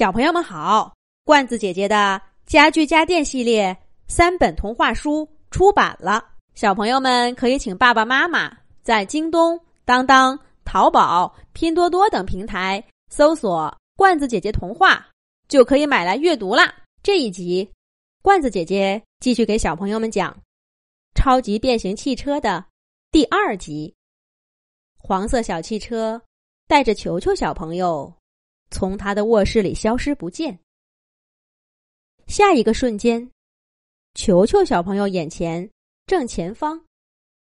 [0.00, 0.94] 小朋友们好，
[1.26, 3.76] 罐子姐姐的家具家电系列
[4.08, 8.50] 三本童话书出版了，小朋友们可以请爸爸妈妈
[8.82, 15.06] 在京东、当当、淘宝、拼多多等平台搜索“罐子姐姐童话”，
[15.48, 16.74] 就可以买来阅读啦。
[17.02, 17.70] 这一集，
[18.22, 20.32] 罐子姐姐继续给小朋友们讲
[21.14, 22.64] 《超级变形汽车》的
[23.12, 23.94] 第二集。
[24.96, 26.22] 黄色小汽车
[26.66, 28.10] 带着球球小朋友。
[28.70, 30.58] 从他的卧室里消失不见。
[32.26, 33.30] 下一个瞬间，
[34.14, 35.68] 球球小朋友眼前
[36.06, 36.80] 正前方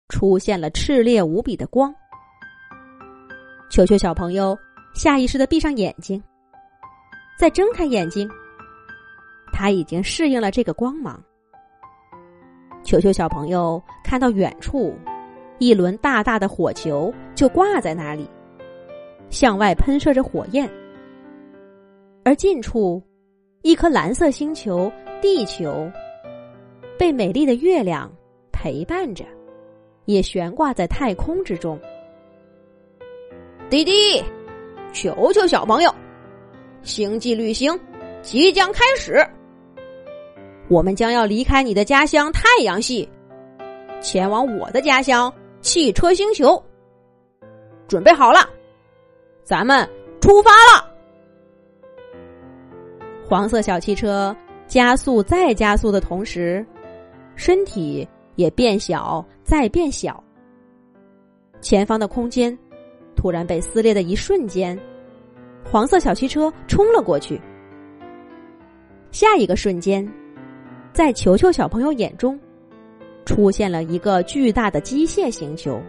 [0.08, 1.94] 出现了炽烈无比的光。
[3.70, 4.58] 球球小朋友
[4.96, 6.22] 下意识的闭上眼睛，
[7.38, 8.28] 再睁开眼睛，
[9.54, 11.24] 他已经适应了这个光芒。
[12.84, 14.98] 球球小朋友看到远处
[15.60, 18.28] 一轮大大的火球就挂在那里，
[19.30, 20.68] 向外喷射着火焰。
[22.24, 23.02] 而近处，
[23.62, 24.92] 一颗蓝色星球——
[25.22, 25.90] 地球，
[26.98, 28.12] 被美丽的月亮
[28.52, 29.26] 陪伴着，
[30.06, 31.80] 也悬挂在太空之中。
[33.70, 34.24] 滴滴，
[34.94, 35.94] 球球小朋友，
[36.82, 37.78] 星际旅行
[38.22, 39.26] 即将开始。
[40.68, 43.08] 我们将要离开你的家乡太阳系，
[44.02, 46.62] 前往我的家乡汽车星球。
[47.88, 48.48] 准备好了，
[49.44, 49.88] 咱们
[50.22, 50.79] 出发了。
[53.30, 54.36] 黄色小汽车
[54.66, 56.66] 加速再加速的同时，
[57.36, 60.22] 身体也变小再变小。
[61.62, 62.58] 前方的空间
[63.16, 64.76] 突然被撕裂的一瞬间，
[65.64, 67.40] 黄色小汽车冲了过去。
[69.12, 70.12] 下一个瞬间，
[70.92, 72.40] 在球球小朋友眼中，
[73.28, 75.80] 出现了一个巨大的机械星球。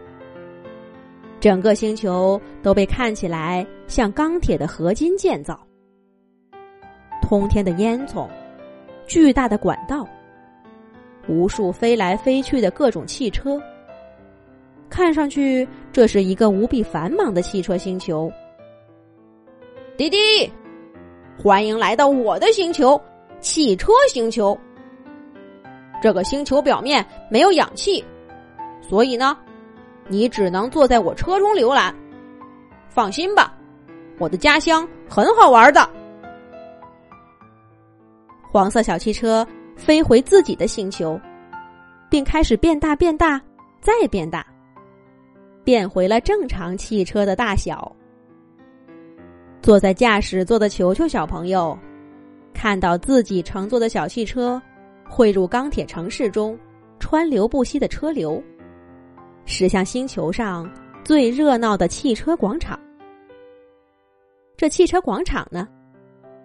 [1.41, 5.58] 整个星球都被看起来像钢铁的合金建造。
[7.31, 8.27] 通天的烟囱，
[9.06, 10.05] 巨大的管道，
[11.28, 13.56] 无数飞来飞去的各种汽车，
[14.88, 18.28] 看上去这是一个无比繁忙的汽车星球。
[19.97, 20.19] 滴滴，
[21.41, 23.00] 欢迎来到我的星球——
[23.38, 24.59] 汽车星球。
[26.03, 28.04] 这个星球表面没有氧气，
[28.81, 29.38] 所以呢，
[30.09, 31.94] 你只能坐在我车中浏览。
[32.88, 33.54] 放心吧，
[34.19, 35.88] 我的家乡很好玩的。
[38.53, 39.47] 黄色小汽车
[39.77, 41.19] 飞回自己的星球，
[42.11, 43.41] 并开始变大、变大、
[43.81, 44.44] 再变大，
[45.62, 47.94] 变回了正常汽车的大小。
[49.62, 51.78] 坐在驾驶座的球球小朋友，
[52.53, 54.60] 看到自己乘坐的小汽车
[55.09, 56.59] 汇入钢铁城市中
[56.99, 58.43] 川流不息的车流，
[59.44, 60.69] 驶向星球上
[61.05, 62.77] 最热闹的汽车广场。
[64.56, 65.69] 这汽车广场呢，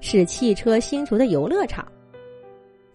[0.02, 1.84] 是汽车星球的游乐场。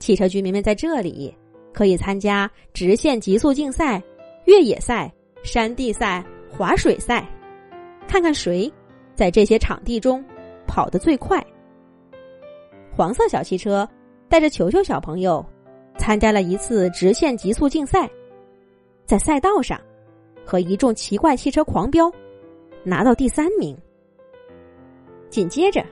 [0.00, 1.32] 汽车居民们在这里
[1.72, 4.02] 可以参加直线极速竞赛、
[4.46, 5.12] 越野赛、
[5.44, 7.28] 山地赛、滑水赛，
[8.08, 8.72] 看看谁
[9.14, 10.24] 在这些场地中
[10.66, 11.44] 跑得最快。
[12.96, 13.88] 黄色小汽车
[14.28, 15.44] 带着球球小朋友
[15.98, 18.10] 参加了一次直线极速竞赛，
[19.04, 19.78] 在赛道上
[20.46, 22.10] 和一众奇怪汽车狂飙，
[22.82, 23.76] 拿到第三名。
[25.28, 25.84] 紧接着，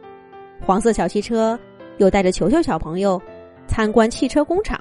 [0.66, 1.58] 黄色小汽车
[1.98, 3.20] 又带着球球小朋友。
[3.68, 4.80] 参观汽车工厂。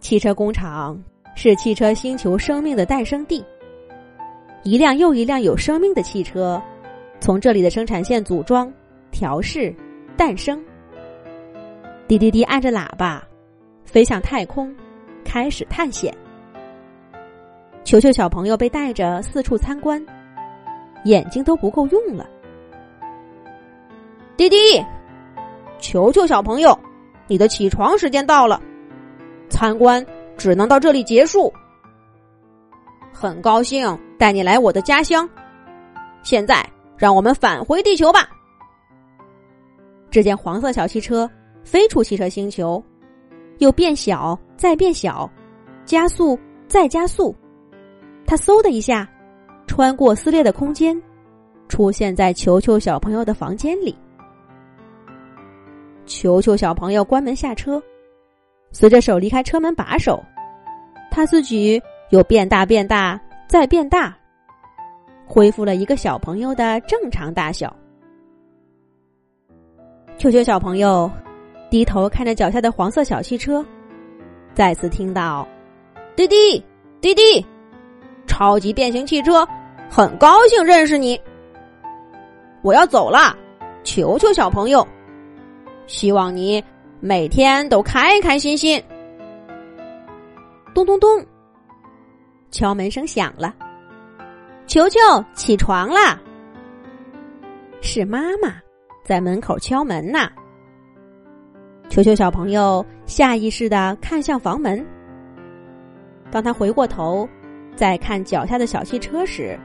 [0.00, 1.00] 汽车工厂
[1.36, 3.44] 是汽车星球生命的诞生地。
[4.64, 6.60] 一辆又一辆有生命的汽车，
[7.20, 8.72] 从这里的生产线组装、
[9.12, 9.72] 调试、
[10.16, 10.60] 诞生。
[12.08, 13.22] 滴滴滴，按着喇叭，
[13.84, 14.74] 飞向太空，
[15.24, 16.12] 开始探险。
[17.84, 20.04] 球球小朋友被带着四处参观，
[21.04, 22.28] 眼睛都不够用了。
[24.36, 24.56] 滴滴，
[25.78, 26.76] 球球小朋友。
[27.28, 28.60] 你的起床时间到了，
[29.48, 30.04] 参观
[30.36, 31.52] 只能到这里结束。
[33.12, 35.28] 很高兴带你来我的家乡，
[36.22, 36.64] 现在
[36.96, 38.28] 让我们返回地球吧。
[40.10, 41.28] 只见黄色小汽车
[41.64, 42.82] 飞出汽车星球，
[43.58, 45.30] 又变小，再变小，
[45.84, 46.38] 加速，
[46.68, 47.34] 再加速。
[48.26, 49.08] 它嗖的一下，
[49.66, 51.00] 穿过撕裂的空间，
[51.68, 53.96] 出现在球球小朋友的房间里。
[56.06, 57.82] 球球小朋友关门下车，
[58.70, 60.22] 随着手离开车门把手，
[61.10, 64.16] 他自己又变大变大再变大，
[65.26, 67.74] 恢复了一个小朋友的正常大小。
[70.16, 71.10] 球球小朋友
[71.68, 73.64] 低头看着脚下的黄色小汽车，
[74.54, 75.46] 再次听到
[76.16, 76.64] “滴滴
[77.00, 77.44] 滴滴”，
[78.26, 79.46] 超级变形汽车，
[79.90, 81.20] 很高兴认识你。
[82.62, 83.36] 我要走了，
[83.84, 84.86] 球球小朋友，
[85.86, 86.62] 希望你
[87.00, 88.82] 每天都开开心心。
[90.74, 91.24] 咚咚咚，
[92.50, 93.54] 敲门声响了。
[94.66, 94.98] 球球，
[95.34, 96.20] 起床啦！
[97.80, 98.54] 是妈妈
[99.04, 100.28] 在门口敲门呐。
[101.88, 104.84] 球球小朋友下意识的看向房门。
[106.32, 107.28] 当他回过头，
[107.76, 109.56] 再看脚下的小汽车时，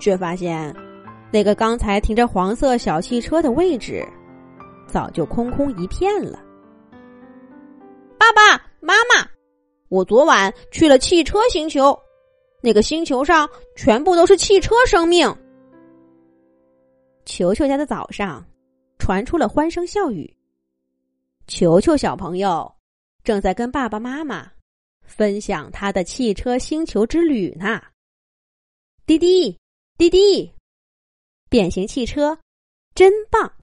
[0.00, 0.74] 却发现
[1.30, 4.04] 那个刚才停着黄色小汽车的位置，
[4.86, 6.42] 早就空空一片了。
[8.18, 9.28] 爸爸妈妈，
[9.88, 11.98] 我昨晚去了汽车星球，
[12.62, 15.32] 那个星球上全部都是汽车生命。
[17.24, 18.44] 球球家的早上
[18.98, 20.32] 传出了欢声笑语。
[21.46, 22.72] 球球小朋友
[23.22, 24.50] 正在跟爸爸妈妈
[25.02, 27.80] 分享他的汽车星球之旅呢。
[29.06, 29.56] 滴滴
[29.96, 30.52] 滴滴，
[31.48, 32.36] 变形汽车
[32.94, 33.52] 真棒！